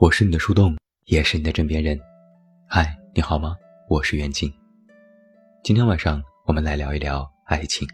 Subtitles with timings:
[0.00, 0.76] 我是你的树洞，
[1.06, 1.98] 也是你的枕边人。
[2.68, 3.56] 嗨，你好吗？
[3.88, 4.48] 我是袁静。
[5.64, 7.84] 今天晚上我们来聊一聊爱情。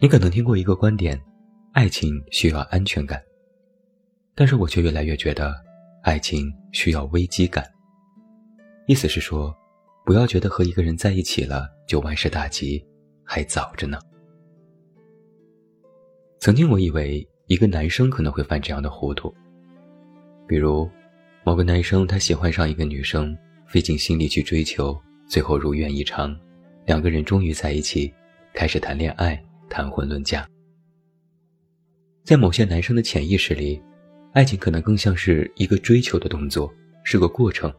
[0.00, 1.16] 你可能听过一个观点，
[1.70, 3.22] 爱情需要安全感，
[4.34, 5.54] 但是我却越来越觉得，
[6.02, 7.64] 爱情需要危机感。
[8.88, 9.54] 意思是说，
[10.04, 12.84] 不要觉得和一个人在一起了就万事大吉，
[13.22, 14.00] 还早着呢。
[16.40, 19.32] 曾经我以为一个男生可能会犯这样的糊涂。
[20.52, 20.86] 比如，
[21.44, 23.34] 某个男生他喜欢上一个女生，
[23.66, 24.94] 费尽心力去追求，
[25.26, 26.38] 最后如愿以偿，
[26.84, 28.12] 两个人终于在一起，
[28.52, 30.46] 开始谈恋爱、谈婚论嫁。
[32.22, 33.80] 在某些男生的潜意识里，
[34.34, 36.70] 爱情可能更像是一个追求的动作，
[37.02, 37.72] 是个过程。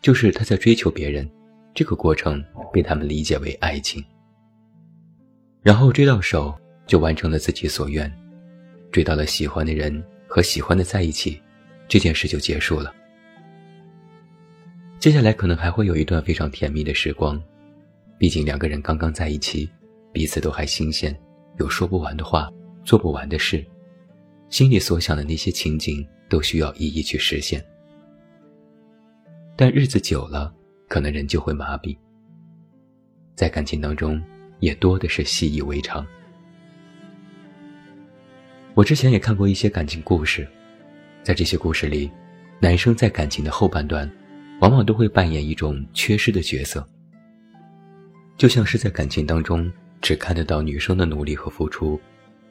[0.00, 1.28] 就是他在追求别人，
[1.74, 2.40] 这个过程
[2.72, 4.00] 被他们理解为爱情。
[5.60, 8.08] 然后追到手，就完成了自己所愿，
[8.92, 10.00] 追到了喜欢的人。
[10.30, 11.40] 和喜欢的在一起，
[11.88, 12.94] 这件事就结束了。
[14.98, 17.40] 接下来可能还会有一段非常甜蜜的时光，
[18.18, 19.68] 毕竟两个人刚刚在一起，
[20.12, 21.16] 彼此都还新鲜，
[21.58, 22.52] 有说不完的话，
[22.84, 23.64] 做不完的事，
[24.50, 27.64] 心里所想的那些情景都需要一一去实现。
[29.56, 30.52] 但日子久了，
[30.88, 31.96] 可能人就会麻痹，
[33.34, 34.22] 在感情当中，
[34.60, 36.06] 也多的是习以为常。
[38.74, 40.46] 我之前也看过一些感情故事，
[41.28, 42.10] 在这些故事里，
[42.58, 44.10] 男生在感情的后半段，
[44.62, 46.82] 往往都会扮演一种缺失的角色，
[48.38, 49.70] 就像是在感情当中
[50.00, 52.00] 只看得到女生的努力和付出，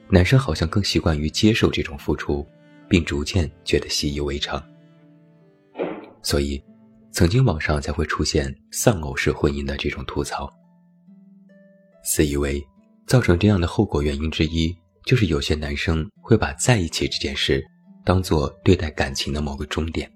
[0.09, 2.45] 男生好像更习惯于接受这种付出，
[2.87, 4.63] 并逐渐觉得习以为常。
[6.21, 6.63] 所以，
[7.11, 10.47] 曾经网上才会出现丧偶式婚姻的这种吐槽，
[12.03, 12.63] 自以为
[13.07, 14.71] 造成这样的后果原因之一。
[15.03, 17.65] 就是有些男生会把在一起这件事
[18.07, 20.09] 当做对待感情的某个终点，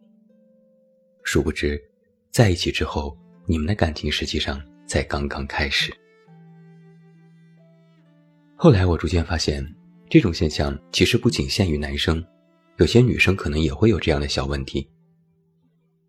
[1.24, 1.78] 殊不知，
[2.30, 5.94] 在一起之后，你们的感情实际上才刚刚开始。
[8.56, 9.62] 后来我逐渐发现，
[10.10, 12.26] 这种现象其实不仅限于男生，
[12.78, 14.90] 有些女生可能也会有这样的小问题。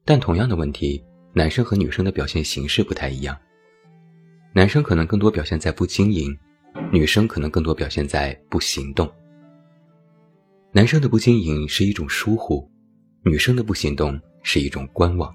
[0.04, 3.36] 但同样的问题，男生和女生的表现形式不太一样，
[4.52, 6.32] 男生可能更多表现在不经营。
[6.92, 9.12] 女生可能更多表现在不行动，
[10.74, 12.66] 男生的不经营是一种疏忽，
[13.24, 15.30] 女生的不行动是一种观望。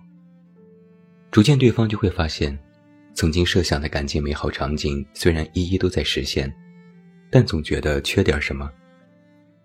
[1.30, 2.58] 逐渐，对方就会发现，
[3.14, 6.52] 曾经设想的感情美好场景虽然一一都在实现，
[7.30, 8.68] 但总觉得缺点什么，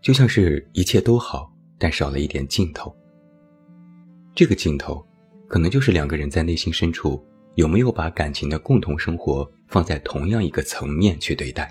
[0.03, 2.95] 就像是一切都好，但少了一点劲头。
[4.35, 5.03] 这个镜头，
[5.49, 7.25] 可能就是两个人在内心深处。
[7.55, 11.71] 有没有把感情的共同生活放在同样一个层面去对待？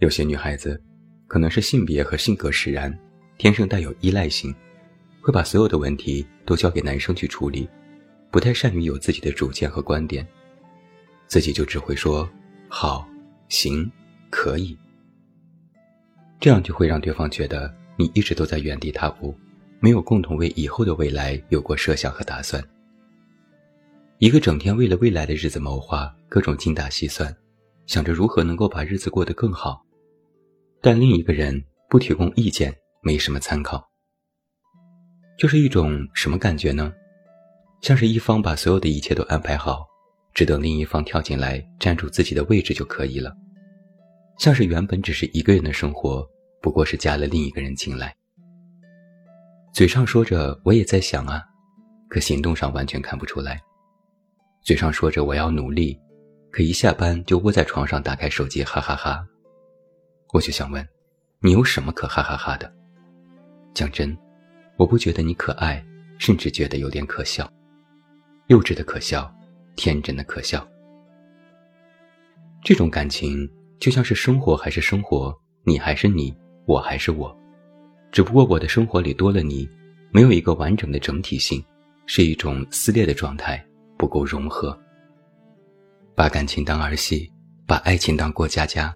[0.00, 0.78] 有些女孩子，
[1.28, 2.92] 可能是性别和性格使然，
[3.36, 4.52] 天生带有依赖性，
[5.20, 7.68] 会把所有的问题都交给男生去处理，
[8.30, 10.26] 不太善于有自己的主见和观点，
[11.26, 12.28] 自己就只会说
[12.66, 13.06] 好、
[13.50, 13.88] 行、
[14.30, 14.76] 可以，
[16.40, 19.36] 这样就会让对方觉得你一直都在原地踏步，
[19.80, 22.62] 没有共同为以后的未来有过设想和打算。
[24.16, 27.36] 一个整天为了未来的日子谋划，各种精打细算，
[27.86, 29.84] 想着如何能够把日子过得更好，
[30.80, 33.82] 但另一个人不提供意见，没什么参考，
[35.36, 36.92] 就是一种什么感觉呢？
[37.80, 39.86] 像是一方把所有的一切都安排好，
[40.34, 43.32] 只等另一方跳进来占住自己的位置就可以了，
[44.38, 46.28] 像是原本只是一个人的生活，
[46.60, 48.14] 不过是加了另一个人进来，
[49.72, 51.42] 嘴上说着我也在想啊，
[52.08, 53.60] 可行动上完全看不出来。
[54.64, 55.98] 嘴上说着我要努力，
[56.50, 59.24] 可一下班就窝在床上打开手机哈哈哈。
[60.32, 60.86] 我就想问，
[61.40, 62.72] 你有什么可哈哈哈的？
[63.74, 64.16] 讲真，
[64.76, 65.84] 我不觉得你可爱，
[66.18, 67.50] 甚至觉得有点可笑，
[68.48, 69.32] 幼稚的可笑，
[69.76, 70.66] 天真的可笑。
[72.62, 73.48] 这种感情
[73.78, 76.36] 就像是生活还是生活，你还是你，
[76.66, 77.34] 我还是我，
[78.10, 79.68] 只不过我的生活里多了你，
[80.10, 81.64] 没有一个完整的整体性，
[82.06, 83.64] 是一种撕裂的状态。
[83.96, 84.78] 不够融合，
[86.14, 87.28] 把感情当儿戏，
[87.66, 88.94] 把爱情当过家家，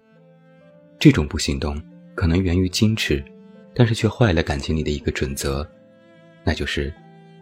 [1.03, 1.77] 这种不行动
[2.15, 3.21] 可能源于矜持，
[3.75, 5.69] 但是却坏了感情里的一个准则，
[6.45, 6.93] 那就是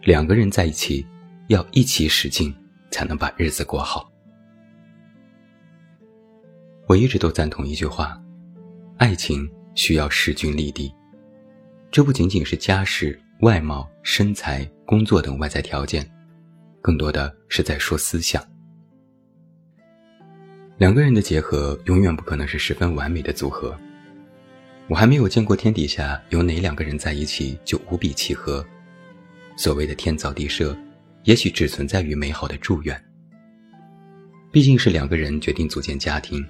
[0.02, 1.06] 两个人在一起
[1.46, 2.52] 要一起使劲，
[2.90, 4.12] 才能把日子过好。
[6.88, 8.20] 我一直都赞同一句话：
[8.96, 10.92] 爱情需要势均力敌，
[11.88, 16.04] 这不仅仅是家世、外貌、身材、工作等外在条件。
[16.80, 18.44] 更多的是在说思想。
[20.82, 23.78] 两个人的结合永远不可能是十分完美的组合，
[24.88, 28.66] 我还没有见过天底下有哪两个人在一起就无比契合。
[29.56, 30.76] 所谓的天造地设，
[31.22, 33.00] 也许只存在于美好的祝愿。
[34.50, 36.44] 毕竟是两个人决定组建家庭，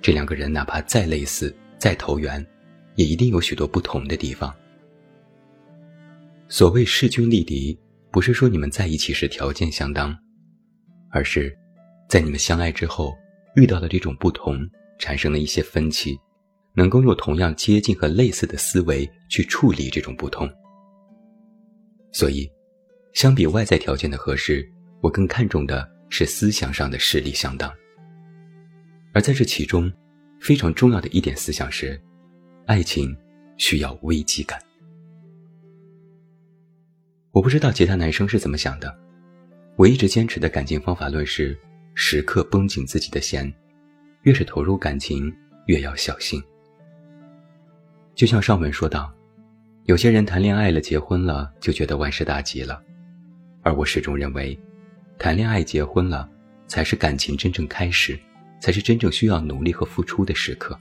[0.00, 2.46] 这两个人哪怕再类似、再投缘，
[2.94, 4.54] 也一定有许多不同的地方。
[6.46, 7.76] 所谓势均力敌，
[8.12, 10.16] 不是说你们在一起时条件相当，
[11.10, 11.52] 而是，
[12.08, 13.12] 在你们相爱之后
[13.56, 14.68] 遇到的这种不同，
[14.98, 16.16] 产生了一些分歧。
[16.78, 20.46] 能够用同样接近和类似的思维去处理这种不同，
[22.12, 22.46] 所以，
[23.14, 24.70] 相比外在条件的合适，
[25.00, 27.72] 我更看重的是思想上的实力相当。
[29.14, 29.90] 而在这其中，
[30.38, 31.98] 非常重要的一点思想是，
[32.66, 33.16] 爱情
[33.56, 34.60] 需要危机感。
[37.30, 38.94] 我不知道其他男生是怎么想的，
[39.76, 41.58] 我一直坚持的感情方法论是：
[41.98, 43.50] 时刻绷紧自己的弦，
[44.24, 45.34] 越是投入感情，
[45.64, 46.40] 越要小心。
[48.14, 49.10] 就像上文说到，
[49.86, 52.82] 有些人谈恋爱了、结婚了，就觉得万事大吉了，
[53.62, 54.56] 而我始终认为，
[55.18, 56.28] 谈恋爱、结婚了，
[56.66, 58.16] 才是感情真正开始，
[58.60, 60.78] 才是真正需要努力和付出的时刻。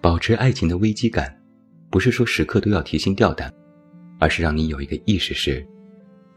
[0.00, 1.36] 保持爱情的危机感，
[1.90, 3.52] 不是说时刻都要提心吊胆，
[4.20, 5.66] 而是让你有一个意识是，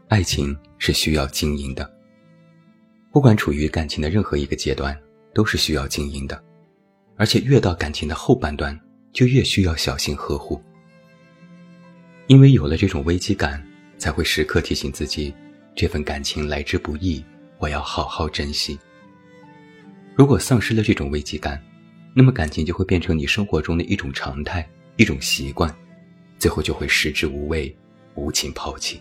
[0.08, 1.95] 爱情是需要经营的。
[3.16, 4.94] 不管处于感情的任何一个阶段，
[5.32, 6.38] 都是需要经营的，
[7.16, 8.78] 而且越到感情的后半段。
[9.10, 10.60] 就越需要小心呵护，
[12.26, 13.66] 因为有了这种危机感，
[13.96, 15.34] 才会时刻提醒自己，
[15.74, 17.24] 这份感情来之不易，
[17.56, 18.78] 我要好好珍惜。
[20.14, 21.58] 如果丧失了这种危机感，
[22.12, 25.74] 那么感情就会变成你生活中的一种常态、一种习惯，
[26.38, 27.74] 最后就会食之无味、
[28.14, 29.00] 无情抛弃。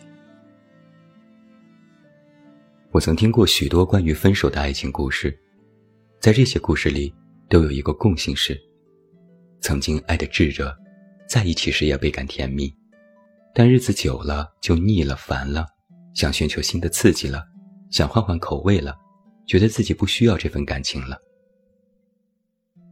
[2.96, 5.38] 我曾听过许多关于分手的爱情故事，
[6.22, 7.14] 在这些故事里，
[7.50, 8.58] 都有一个共性是。
[9.60, 10.74] 曾经爱得炙热，
[11.28, 12.74] 在一起时也倍感甜蜜，
[13.54, 15.68] 但日子久了就腻了、烦了，
[16.14, 17.44] 想寻求新的刺激了，
[17.92, 18.96] 想换换口味了，
[19.46, 21.18] 觉得自己不需要这份感情了。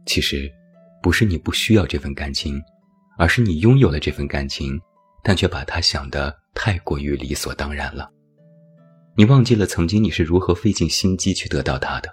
[0.04, 0.52] 其实，
[1.02, 2.60] 不是你不需要这份感情，
[3.16, 4.78] 而是你拥有了这份感情，
[5.22, 8.10] 但却把它想得太过于理所当然了。
[9.16, 12.12] 你忘记了曾经你是如何费尽心机去得到它的，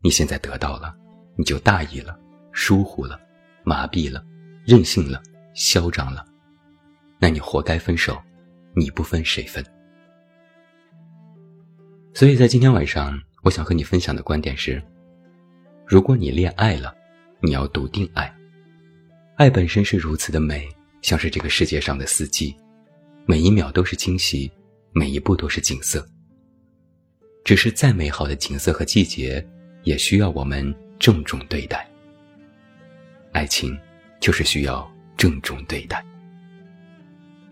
[0.00, 0.94] 你现在得到了，
[1.36, 2.16] 你就大意了，
[2.52, 3.20] 疏忽了。
[3.64, 4.24] 麻痹了，
[4.64, 5.22] 任性了，
[5.54, 6.24] 嚣张了，
[7.20, 8.20] 那你活该分手，
[8.74, 9.64] 你不分谁分？
[12.12, 14.82] 所以在今天晚上，我想和你分享的观点是：
[15.86, 16.92] 如果你恋爱了，
[17.40, 18.32] 你要笃定爱。
[19.36, 20.68] 爱本身是如此的美，
[21.02, 22.54] 像是这个世界上的四季，
[23.26, 24.50] 每一秒都是惊喜，
[24.92, 26.06] 每一步都是景色。
[27.44, 29.44] 只是再美好的景色和季节，
[29.82, 31.88] 也需要我们郑重对待。
[33.32, 33.76] 爱情，
[34.20, 36.04] 就是需要郑重对待。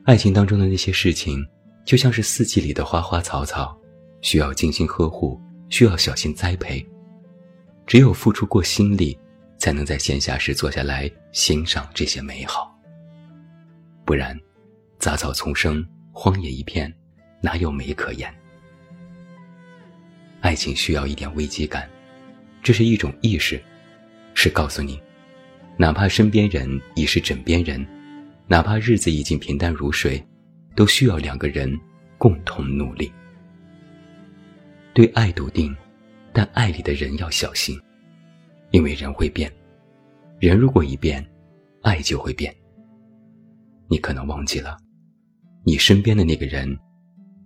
[0.04, 1.44] 爱情当中的那些事情，
[1.84, 3.76] 就像是四季里的花花草草，
[4.22, 6.84] 需要精心呵护，需要小心栽培。
[7.86, 9.18] 只有付出过心力，
[9.58, 12.72] 才能在闲暇时坐下来欣赏这些美好。
[14.04, 14.38] 不然，
[14.98, 16.92] 杂草丛生，荒野一片，
[17.40, 18.32] 哪有美可言？
[20.40, 21.88] 爱情需要一点危机感，
[22.62, 23.62] 这是一种意识，
[24.34, 25.00] 是告诉你。
[25.76, 27.86] 哪怕身边人已是枕边人，
[28.46, 30.22] 哪怕日子已经平淡如水，
[30.74, 31.78] 都需要两个人
[32.18, 33.10] 共同努力。
[34.92, 35.74] 对爱笃定，
[36.32, 37.80] 但爱里的人要小心，
[38.72, 39.50] 因为人会变，
[40.38, 41.24] 人如果一变，
[41.82, 42.54] 爱就会变。
[43.88, 44.76] 你可能忘记了，
[45.64, 46.78] 你身边的那个人